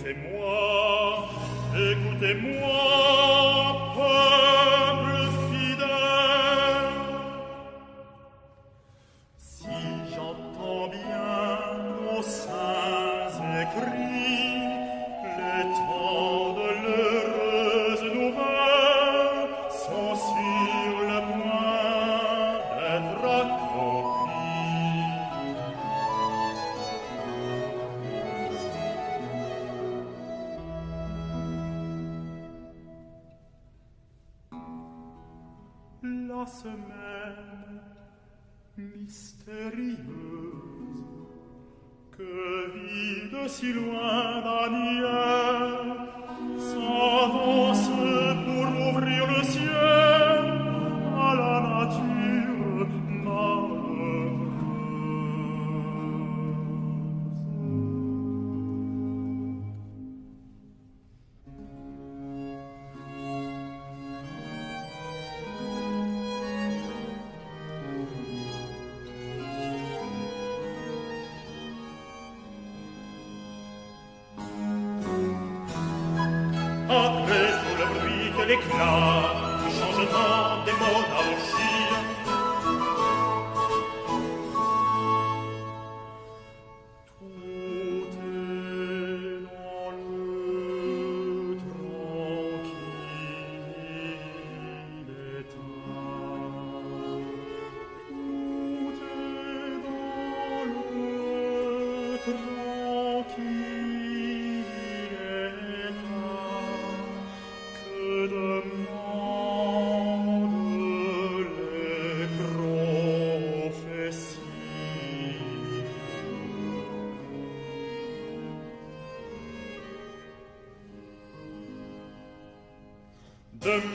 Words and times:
écoutez-moi, 0.00 1.28
écoutez-moi. 1.74 2.79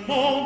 Oh. 0.08 0.45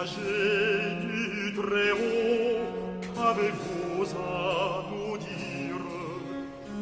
messager 0.00 0.96
du 1.02 1.52
Très-Haut, 1.54 2.60
qu'avez-vous 3.14 4.04
à 4.16 4.84
nous 4.90 5.16
dire? 5.18 5.82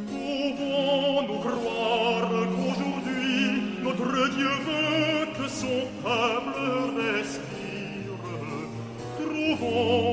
Pouvons-nous 0.06 1.40
croire 1.40 2.30
qu'aujourd'hui 2.30 3.38
notre 3.82 4.16
Dieu 4.36 4.52
veut 4.66 5.26
que 5.36 5.46
son 5.48 5.80
peuple 6.02 6.60
respire? 6.96 8.20
Trouvons 9.18 10.07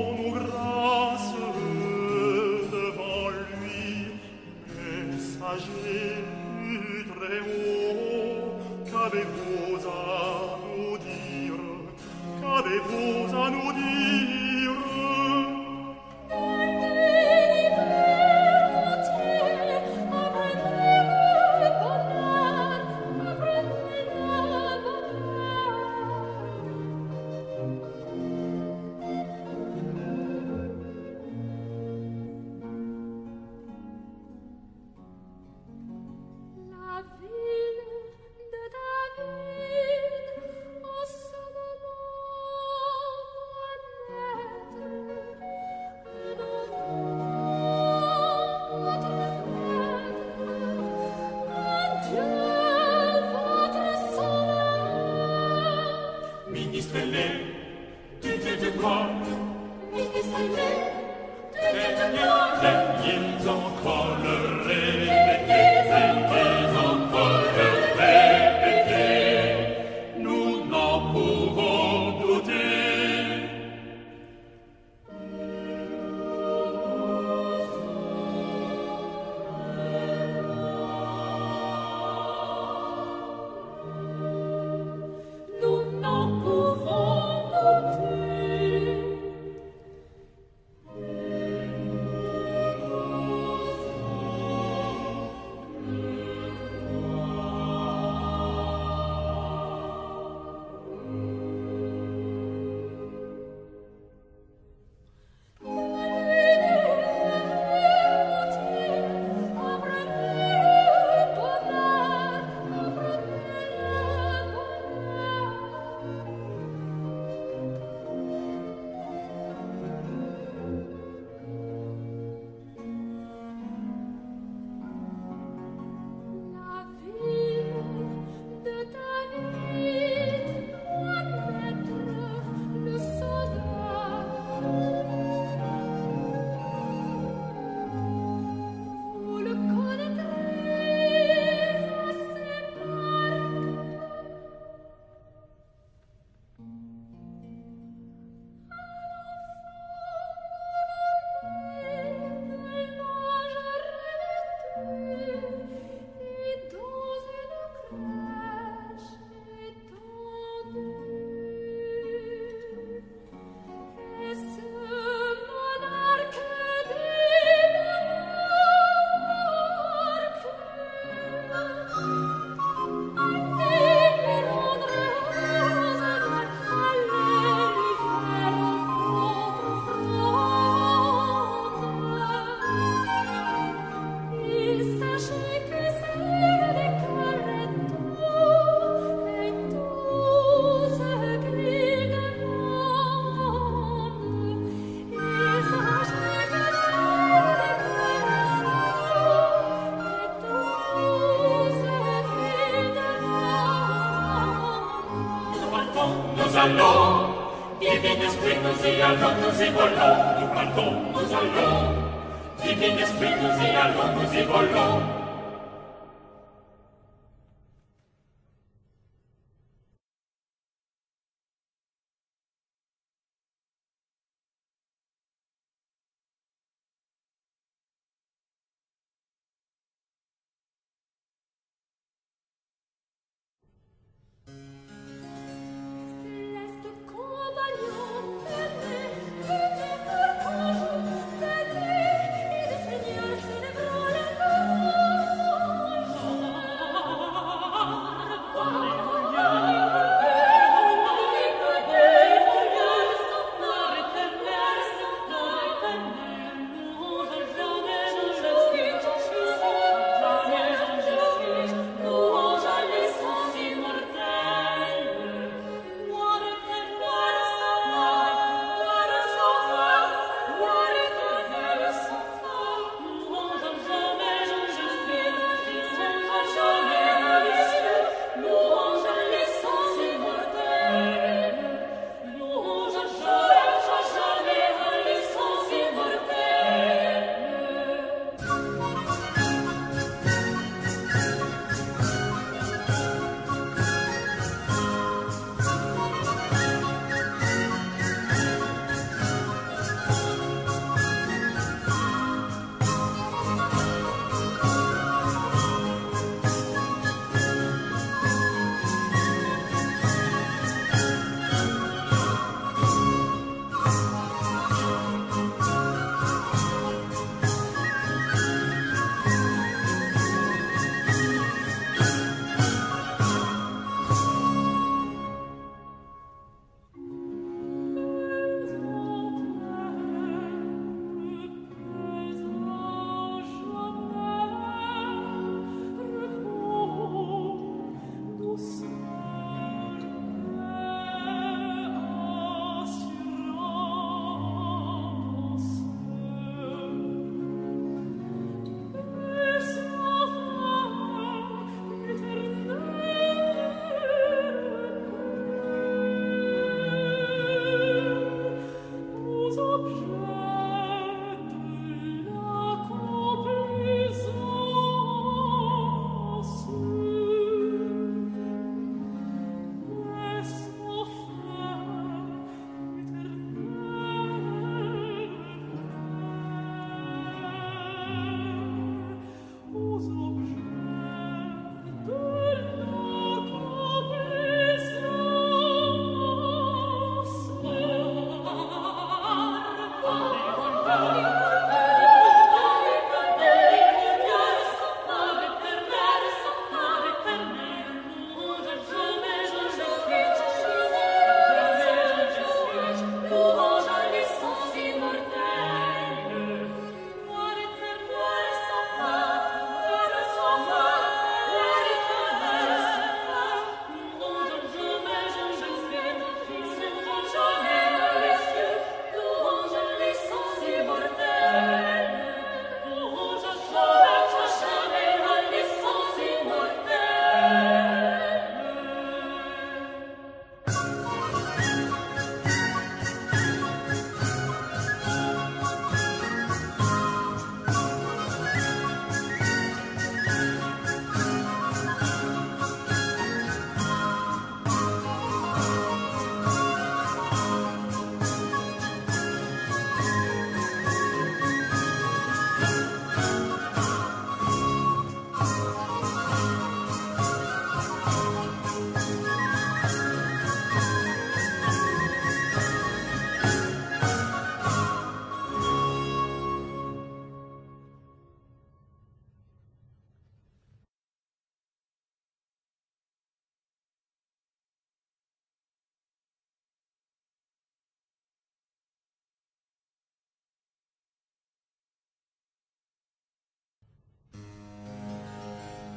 don't 209.93 210.14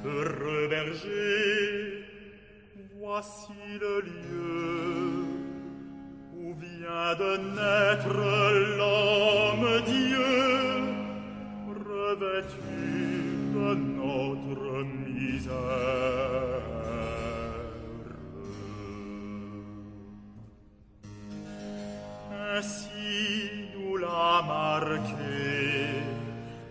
berger, 0.03 2.05
voici 2.99 3.53
le 3.81 4.01
lieu 4.01 5.25
où 6.37 6.53
vient 6.55 7.15
de 7.23 7.33
naître 7.59 8.21
l'homme 8.79 9.69
Dieu, 9.87 10.35
revêtu 11.91 12.79
de 13.55 13.69
notre 13.75 14.73
misère. 15.07 16.67
Ainsi 22.57 23.01
nous 23.75 23.95
l'a 23.97 24.43
marqué, 24.43 26.03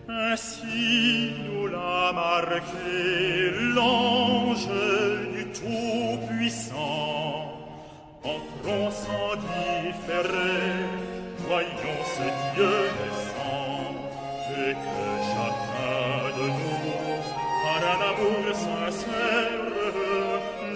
ainsi 0.08 1.32
nous 1.46 1.66
l'a 1.66 2.12
marqué 2.12 2.87
différer, 10.08 10.88
voyons 11.46 12.00
ce 12.16 12.26
Dieu 12.54 12.76
naissant, 12.98 13.94
et 14.50 14.72
que 14.72 15.04
chacun 15.30 16.08
de 16.38 16.46
nous, 16.58 17.20
par 17.62 17.82
un 17.92 18.00
amour 18.10 18.44
sincère, 18.54 19.66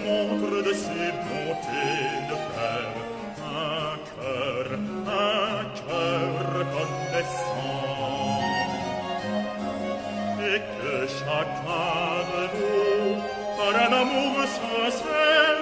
montre 0.05 0.55
de 0.67 0.73
ses 0.73 1.09
bontés 1.25 2.09
de 2.29 2.35
Père 2.53 2.93
un 3.45 3.97
cœur, 4.13 4.65
un 5.07 5.63
cœur 5.87 6.29
reconnaissant. 6.57 7.73
Et 10.41 10.59
que 10.59 11.07
chacun 11.07 11.89
de 12.31 12.43
nous, 12.57 13.15
par 13.57 13.73
un 13.81 13.93
amour 14.01 14.35
sincère, 14.43 15.52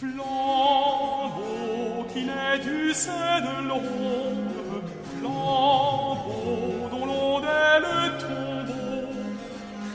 Flambeau 0.00 1.38
qui 2.12 2.22
du 2.58 2.92
sein 2.92 3.40
de 3.42 3.62
flambeau 5.20 6.88
dont 6.90 7.06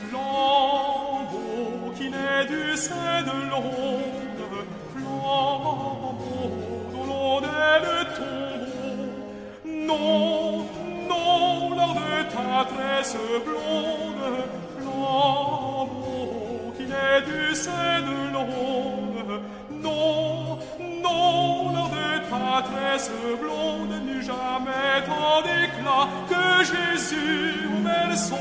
flambeau 0.08 1.92
qui 1.98 2.08
du 2.46 2.64
sein 2.78 3.22
de 3.28 3.38
flambeau 4.94 6.48
dont. 7.44 8.24
Non, 9.66 10.64
non, 11.10 11.74
lors 11.76 11.94
de 11.94 12.22
ta 12.32 12.64
tresse 12.72 13.18
blonde, 13.44 14.24
flambeau 14.78 16.72
qui 16.78 16.84
naît 16.84 17.20
du 17.26 17.54
sein 17.54 18.00
de 18.00 18.19
ta 22.60 22.68
tresse 22.68 23.10
blonde 23.40 24.02
n'eut 24.04 24.22
jamais 24.22 25.04
tant 25.06 25.42
d'éclat 25.42 26.08
que 26.28 26.64
Jésus 26.64 27.68
au 27.72 27.82
berceau, 27.82 28.34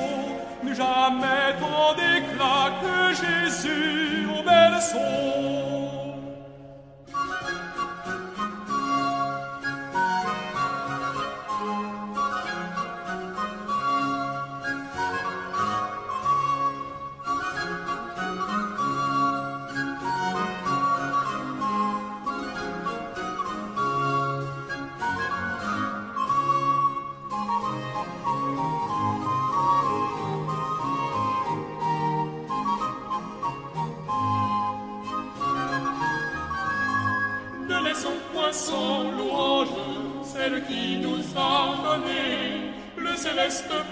n'eut 0.63 0.75
jamais 0.75 1.55
tant 1.59 1.93
d'éclat 1.93 2.71
que 2.81 3.13
Jésus 3.15 4.27
au 4.37 4.43
berceau. 4.43 5.58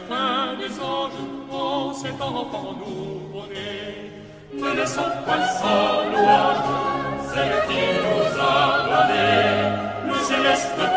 Pain 0.09 0.55
des 0.59 0.79
anges 0.79 1.11
en 1.51 1.93
cet 1.93 2.21
enfant 2.21 2.73
nouveau-né. 2.79 4.11
Ne 4.53 4.75
laissons 4.75 5.11
point 5.25 5.45
sans 5.59 6.09
louange 6.11 6.63
celle 7.33 7.57
qui 7.67 7.83
nous 8.03 8.41
a 8.41 8.83
donné 8.91 10.07
le 10.07 10.15
céleste 10.29 10.97